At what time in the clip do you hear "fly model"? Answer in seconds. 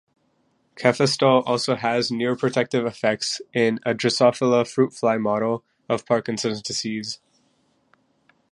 4.95-5.63